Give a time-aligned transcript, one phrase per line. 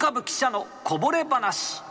[0.00, 1.82] 化部記者のこぼれ話。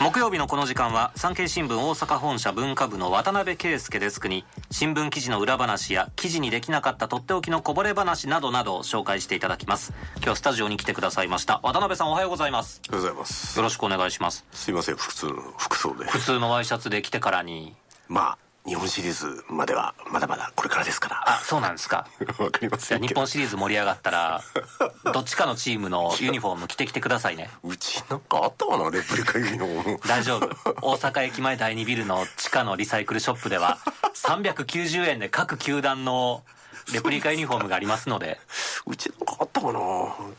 [0.00, 9.92] 木曜日のこの時間は産経新聞大阪本社文化部の渡辺圭介デスクに新聞記事の裏話や記事にできなかったとっておきのこぼれ話などなどを紹介していただきます。
[10.22, 11.60] 今日スタジオに来てくださいました。
[11.62, 12.80] 渡辺さんおはようございます。
[12.88, 13.58] おはようございます。
[13.58, 14.46] よろしくお願いします。
[14.50, 17.76] すいません普通の服装で普通のワイシャツで来てからに。
[18.08, 21.24] まあ日本シリーズまではまだまだこれからですから。
[21.26, 22.06] あそうなんですか。
[22.38, 24.42] わかりまじゃあ日せんけど本シリーズ盛り上がったら
[25.12, 27.50] どっちかのチームのユニフォーム着てきてくださいね。
[27.62, 30.00] うちなんかあったかなレプリカユニフォーム。
[30.06, 30.48] 大丈夫。
[30.82, 33.78] 大阪駅前第2ビルの地下のリサイクルショップでは
[34.14, 36.44] 390円で各球団の
[36.92, 38.38] レプリカユニフォームがありますので。
[38.86, 39.12] うち
[39.58, 39.80] ったかな？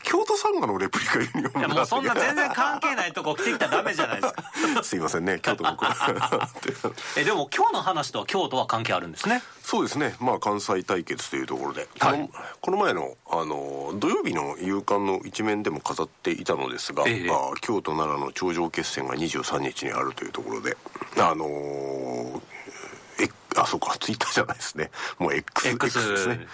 [0.02, 4.82] 京都サンガのレプリカユニフォームいやもうそんな全然関係ないとこ着てきたらダメじゃないですか。
[4.82, 5.84] すいませんね京都僕
[7.16, 9.42] えでも今日の話とは京都は関係あるんですね。
[9.62, 10.16] そうですね。
[10.20, 12.28] まあ関西対決というところで、はい。
[12.60, 17.30] このこの前のあの土曜日の夕刊の一面でも飾っていたのですが、ええ。
[17.30, 20.76] あ京都奈良の頂上決戦が23日にあるというところで。
[21.18, 22.59] あのーえ
[23.56, 24.90] あそうかツイッターじゃないですね。
[25.18, 26.46] もう X, X ですね。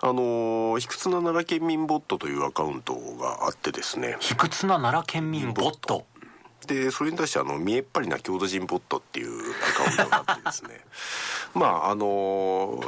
[0.00, 4.16] あのー卑屈な奈良県民ボットというアカウントがあってですね。
[4.20, 6.06] 卑屈な奈良県民ボット。
[6.66, 10.70] でそれに対してあの見えっ張りな京都人ボットっていうアカウントがあってですね
[11.54, 12.80] まああの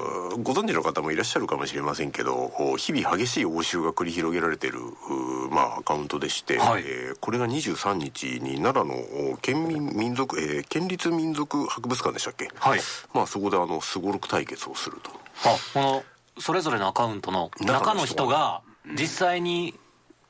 [0.42, 6.82] ご存知の方もいらっしゃるかもしれませんけど日々激しい応酬が繰り広げられているうまあアカウントでして、はい。
[6.86, 8.94] えーこれが23日に奈良の
[9.32, 12.48] お県民民族、えー県立民族博物館でしたっけ？
[12.56, 12.80] はい。
[13.12, 15.10] まあそこであのすごろく対決をすると。
[15.44, 16.04] あこの
[16.38, 18.62] それぞれのアカウントの中の人が
[18.98, 19.74] 実際に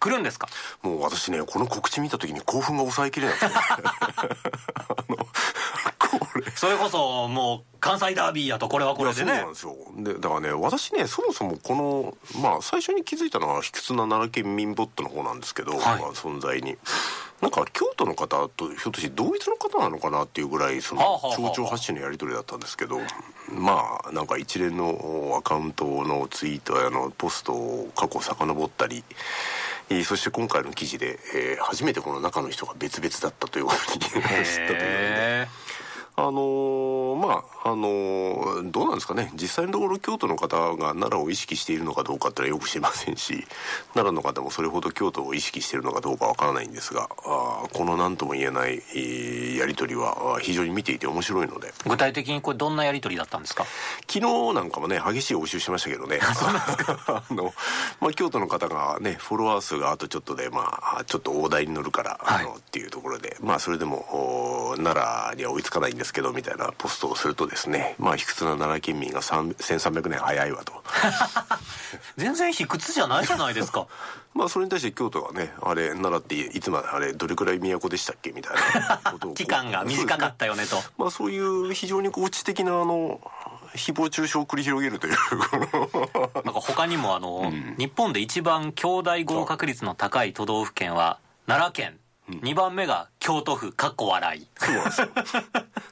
[0.00, 0.48] 来るんですか？
[0.82, 5.16] もう私ねこの告知見た時に興奮が抑えきれないですねあの
[6.54, 9.32] それこそもう関西ダービーやとこれはこれでね。
[9.32, 9.76] そうなんですよ。
[9.96, 15.80] でだからね私ねそもそもこのまあ最初に気づいたのは卑屈な奈良県民ボットの方なんですけど、はい。
[16.00, 16.76] まあ、存在に。
[17.40, 21.02] なんか京都の方とひょっとして同一の方なのかなっていうぐらいその
[21.36, 22.98] 町長発信のやり取りだったんですけど
[23.50, 29.04] まあなんか一連のアカウントのツイートやあのポストを過去遡ったり
[29.90, 34.76] えーそして今回の記事で、えー初めてこの中の人が別々だったということに知ったというので。
[34.78, 35.46] へ
[36.16, 39.32] あのーまああのーどうなんですかね。
[39.34, 43.44] 実際のところ京都の方が奈良を意識しているのかどうかってのはよく知りませんし
[43.94, 51.68] 奈良の方もそれほど京都を意識しているのかどうかわからないんですがあーこの何とも言えない、えーやり取りは非常に見ていて面白いので。
[51.68, 53.64] ー具体的にこれどんなやり取りだったんですか？
[54.08, 56.18] 昨日なんかもね激しい応酬してましたけどね。
[56.22, 57.54] あの、
[58.00, 62.44] まあ、京都の方がねフォロワー数があとちょっとでまあちょっと大台に乗るから、はい。
[62.44, 64.96] あのっていうところでまあそれでもお奈
[65.32, 70.82] 良には追いつかないんですけどみたいなポストをするとですねまあ卑屈な奈良県民が3 1300年早いわと。
[72.16, 73.86] 全然卑屈じゃないじゃないですか。
[74.34, 80.82] まあそれに対して京都がねあれ奈良っていつまであれどれくらい都でしたっけみたいなことを 期間が短かったよねと。
[80.98, 83.20] まあそういう非常にこう知的なあの
[83.74, 85.16] 誹謗中傷を繰り広げるという。
[86.34, 91.98] なんか他にもあの、日本で一番兄弟合格率の高い都道府県は奈良県、
[92.28, 94.46] 2番目が京都府かっこ笑い。
[94.56, 95.08] そうなんですよ。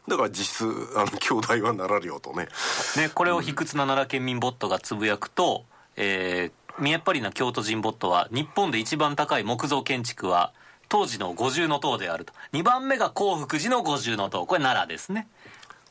[0.09, 0.65] だから実質
[0.97, 2.48] あの兄弟はなられよとね。
[2.97, 5.65] ね、これを卑屈な奈良県民ボットがつぶやくと、
[5.97, 10.53] えー、見えっ張りな京都人ボットは日本で一番高い木造建築は
[10.88, 12.32] 当時の五重塔であると。
[12.53, 14.47] 2番目が興福寺の五重塔。
[14.47, 15.28] これ奈良ですね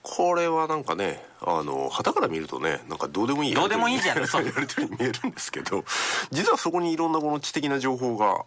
[0.04, 4.18] これはなんかねあの旗から見るとねなんかどうでもいいどうでもいいじゃん。
[4.22, 5.84] やり取りに見えるんですけど
[6.32, 8.46] 実はそこにいろんなこの知的な情報が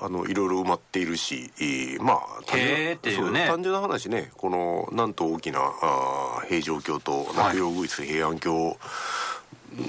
[0.00, 2.58] あのいろいろ埋まっているし、えーまあ単
[3.02, 3.46] 純ね。
[3.46, 8.76] そ単純な話ねこのなんと大きなあー平城京と中央宮室平安京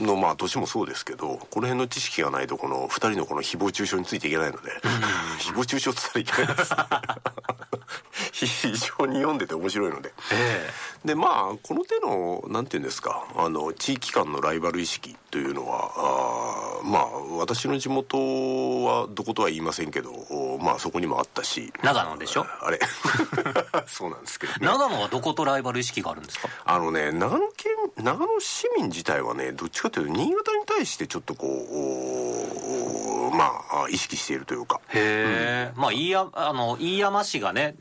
[0.01, 4.72] のまあ年もそうですけどこの辺の知識がないとこの2人のこの誹謗中傷についていけないので
[5.40, 6.74] 誹謗中傷って言ったらいけないです
[8.33, 10.11] 非常に読んでて面白いので。
[10.31, 10.69] え
[11.05, 17.05] でまあこの手のなんていうんですかあの地域間のライバル意識というのはあーまあ
[17.38, 18.17] 私の地元
[18.85, 21.71] はどことは言いませんけどおまあそこにもあったし。
[21.83, 22.45] 長野でしょ？
[22.62, 22.80] あれ。
[23.85, 24.59] そうなんですけどね。
[24.62, 26.47] 長野はどことライバル意識があるんですか？
[26.65, 33.31] あのね長野県長野市民自体はねどっちかというと新潟に対してちょっとこうお
[33.83, 34.80] まあ意識しているというか。
[34.89, 37.75] へえ、まあ飯山あの飯山市がね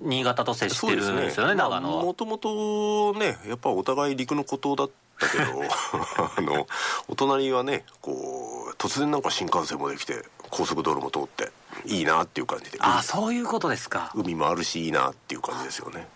[0.00, 5.44] 新潟と接してるんですよね長野は、もともとねやっぱお互い陸の孤島だったけど
[6.36, 6.66] あの
[7.08, 11.50] お隣はねこう突然なんか新幹線もできて高速道路も通って
[11.84, 12.78] いいなっていう感じで。
[12.80, 14.12] ああそういうことですか。
[14.14, 16.06] 海もあるしいいなっていう感じですよね。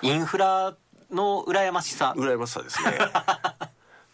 [0.00, 0.74] インフラ
[1.10, 2.14] の羨ましさ。
[2.16, 2.98] 羨ましさですね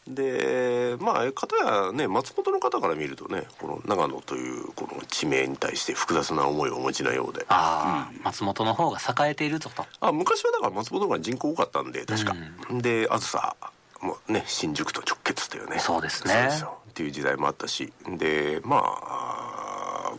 [0.06, 7.46] でまあ片やね松本の方から見るとねこの長野というこの地名に対して複雑な思いをお持ちなようで。
[7.48, 9.86] ああ、松本の方が栄えているぞと。
[10.00, 12.36] あ昔はだから松本の方が人口多かったんで確か、
[12.70, 13.56] であずさ
[14.02, 15.78] もね新宿と直結というね。
[15.78, 16.48] そうですね。
[16.50, 16.78] そうよ。
[16.90, 17.92] っていう時代もあったし。
[18.06, 19.33] でまあ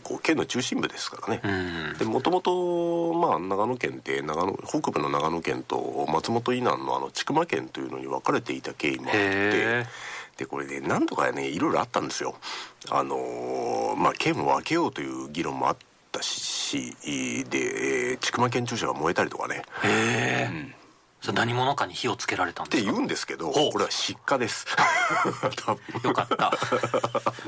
[0.05, 9.17] こう県の中心部ですからね、もともとまあ長野県って長野北部の長野県と松本以南のあの千曲県というのに分かれていた経緯もあって。
[9.19, 9.85] へ
[10.37, 12.35] でこれね何とかねいろいろあったんですよ。
[12.91, 15.77] あのーまあ県を分けようという議論もあっ
[16.11, 19.63] たしでえー千曲県庁舎が燃えたりとかね
[21.25, 22.89] それ何者かに火をつけられたんですか？
[22.89, 24.67] って言うんですけどこれは失火です。
[26.05, 26.53] よかった。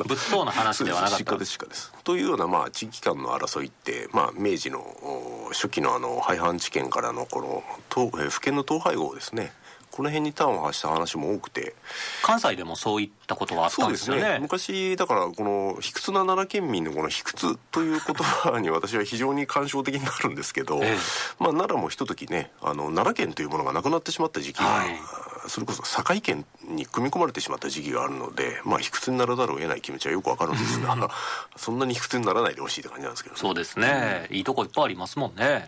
[0.03, 1.17] 物騒な話ではなかった。
[1.19, 1.51] 失火です。
[1.51, 1.93] 失火です。
[2.03, 7.63] というようなまあ地域間の争いって、まあ、明治のお初期のあの廃藩置県からのこの
[7.93, 9.51] 東えー府県の統廃合ですね。
[9.89, 11.73] この辺に端を発した話も多くて。
[12.21, 14.37] 関西でもそういったことはあったんですよね。
[14.39, 20.97] 昔だからこの卑屈な奈良県民のこの卑屈という言葉に私は非常に感傷的になるんですけど、ええ。
[21.39, 24.95] まあ奈良もひとときねあの奈良県というものがなくなってしまった時期が、はい
[25.47, 30.95] それこそ堺県に組み込まれてしまった時期があるのでまあ卑屈にならざるを得ない気持ちはよくわかるんですが
[31.55, 33.41] そんなに卑屈にならないでほしいって感じなんですけどね。
[33.41, 35.65] そうですね、いいとこいっぱいありますもんね。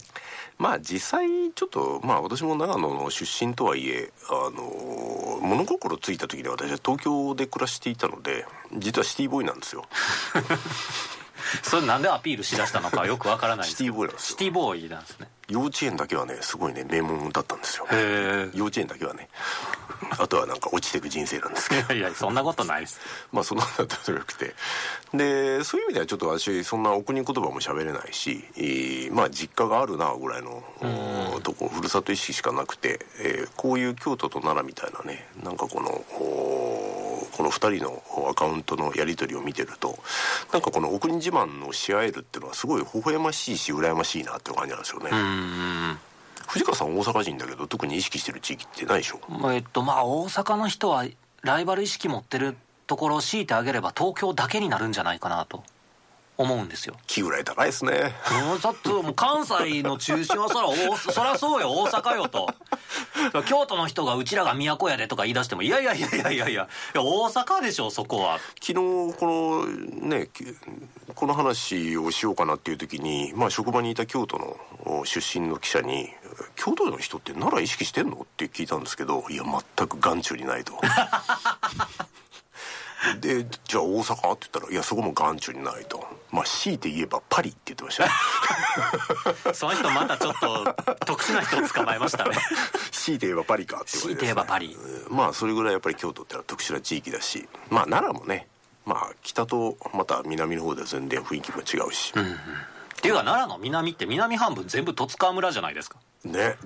[0.58, 8.46] まあ実際ちょっとまあ私も長野の出身とはいえあの物心ついた時に私は東京で暮らしていたので
[8.78, 9.86] 実はシティボーイなんですよ。
[11.64, 14.30] それなんでアピールしだしたのかよくわからないんですシティボーイなんですよ。
[14.32, 17.88] シティボーイなんですね幼稚園だけはねすごいね名門だったんですよ。
[17.92, 19.30] へ幼稚園だけはね。
[20.18, 21.94] あとはなんか落ちていく人生なんですけど。
[21.94, 23.00] えいやそんなことないです。
[23.32, 24.56] まあそんなのだったらよくて。
[25.14, 30.64] でそういう意味ではちょっと私そんなお国言葉も喋れないし、えーまあ実家があるなぐらいの
[31.36, 36.79] おとこふるさと意識しかなくて、えーこういう京都と奈良みたいなねなんかこのお
[37.40, 39.98] この2人のアカウントのやり取りを見てると
[40.52, 45.10] なんかこのお国自慢をし合えるっていうのはすごい微笑ましいし羨ましいなっていう感じなんですよね、
[46.50, 49.54] 藤川さん大阪人だけど特に意識してる地域ってないでしょ？
[49.54, 51.06] えっとまあ大阪の人は
[51.42, 52.58] ライバル意識持ってる
[52.88, 55.64] ところを強いてあげれば東京だけになるんじゃないかなと
[56.40, 58.16] 思うんですよ気ぐらい高いですね
[58.48, 62.48] もうちょっともう関西の中心はそら大 そらそうよ大阪よと
[63.46, 69.66] 京都の人がうちらが都やでとか言い出してもいやいやいやいやいやいや大阪でしょそこは昨日この
[70.08, 70.46] ねき
[71.14, 76.08] この話をしようかなっていう時に、まあ、職場にいた京都のお出身の記者に
[76.56, 80.80] 「京都の人って奈良意識してんの?」って聞いたんですけど「いや全く眼中にない」と。
[83.20, 86.06] でじゃあ大阪って言ったら「いやそこも眼中にない」と。
[86.32, 88.12] まあ強いて言えばパリって言ってましたね
[89.54, 90.76] その人またちょっと
[91.06, 92.38] 特殊な人を捕まえましたね。
[92.92, 94.76] 強いて言えばパリかっていう強いて言えばパリ。
[94.76, 95.16] うん。
[95.16, 97.48] まあそれぐらいやっぱり京都ってのは特殊な地域だし。
[97.70, 98.48] まあ奈良もね
[98.86, 105.98] まあ北とまた南の方では全然雰囲気も違うし、っていうか奈良の南って南半分全部十津川村じゃないですか。
[106.26, 106.34] ね。
[106.34, 106.58] ね。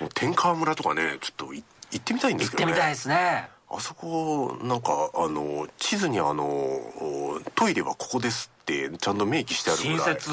[0.00, 2.72] もう天川村とかねちょっとい行ってみたいんですけどね。
[2.72, 6.80] 行ってみたいですねあそこなんかあの地図にあの
[7.54, 9.98] トイレはここですってちゃんと明記してあるぐらい。
[9.98, 10.30] 親切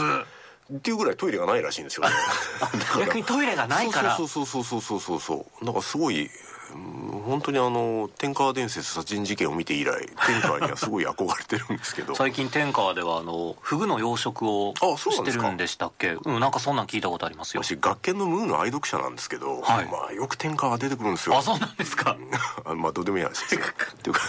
[0.75, 2.13] っていうぐらいトイレがないらしいんですよね。
[2.99, 4.15] 逆にトイレがないから。
[4.17, 5.65] そうそうそうそうそうそうそう。
[5.65, 6.29] なんかすごい
[6.73, 12.15] うん本当にあの天川伝説殺人事件を見て以来天川にはすごい憧れてるんですけど。
[12.15, 16.17] 最近天川ではあのフグの養殖をしてるんでしたっけ？
[16.25, 17.63] うんなんかそんなん聞いたことありますよ。
[17.63, 19.85] 私学研のムーの愛読者なんですけど、はい。
[19.85, 21.37] まあよく天川出てくるんですよ。
[21.37, 22.17] あそうなんですか。
[22.65, 23.61] あまあどうでもいい話ですよ。
[23.61, 24.21] っていうか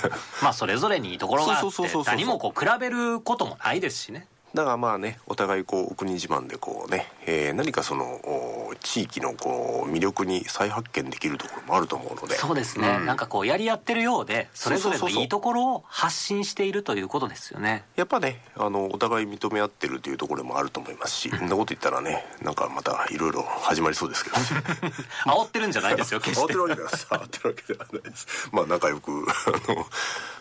[0.43, 2.15] まあそれぞれにいいところがあってそうそうそうそうそう。
[2.15, 12.37] 何もこう比べることもないですしねだがまあねお互いこうお国自慢でこうね、えー何かその地域のこう魅力に再発見できるところもあると思うので。
[12.37, 13.07] そうですね、ん。
[13.07, 17.85] なんかこうやり合ってるようでそれぞれのいいところを発信しているということですよね。
[17.97, 24.37] やっぱねあのお互い認め合ってるというところもあると思いますし そんなこと言ったらねなんかまたいろいろ始まりそうですけど。
[25.27, 26.49] 煽ってるんじゃないですよ 決慌して。
[26.49, 28.49] てるわけでは慌てるわけではないです。
[28.53, 29.11] まあ仲良く
[29.47, 29.87] あの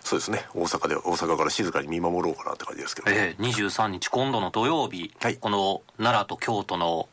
[0.04, 0.46] そうですね。
[0.54, 5.38] 大阪で大阪から静かに見守ろうかなって感じですけど、ええ23日今度の土曜日、はい。
[5.38, 7.08] この奈良と京都の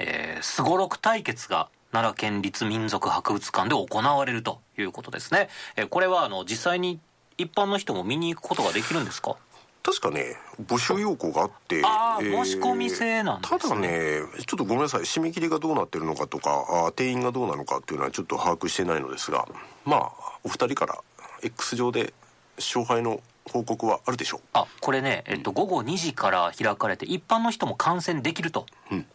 [0.00, 6.98] えーすごろく対決が奈良県立民族博物館で行われるということですね、えーこれはあの実際に
[7.38, 9.36] 一般の人も見に行くことができるんですか？
[9.82, 13.58] 確かね募集要項があってあー申し込み制なんですね。
[13.60, 19.48] ただねちょっとごめんなさい締め切りがどうなってるのかとかあー定員がどうなのかっていうのはちょっと把握してないのですが
[19.86, 20.12] まあ
[20.44, 20.98] お二人から
[21.42, 22.12] X 上で
[22.60, 24.40] 勝敗の報告はあるでしょう？
[24.52, 28.66] あこれね、えっと、午後2時から開かれて一般の人も観戦できると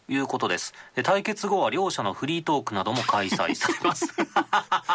[0.08, 4.06] いうことです、で対決後は両者のフリートークなども開催されます。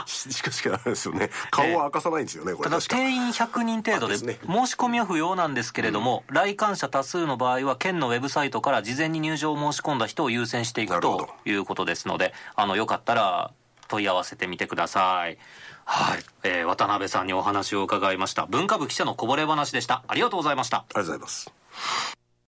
[0.05, 1.31] し しかしあれですよね。
[1.50, 4.38] 顔は明かさないんですよね、こたれ確かだ定員100人程度で申し
[4.75, 13.51] 込みは不要なんですけれども、来館者多数の場合は県のウェブサイトから事前に入場を申し込んだ人を優先していくということですのであのよかったら
[13.91, 15.38] 問い合わせてみてください。
[15.83, 18.45] はい、えー渡辺さんにお話を伺いました。
[18.45, 20.03] 文化部記者のこぼれ話でした。
[20.07, 20.77] ありがとうございました。
[20.77, 22.20] ありがとうございます。